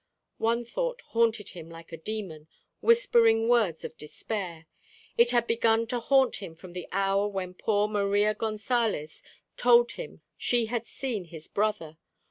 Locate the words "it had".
5.15-5.45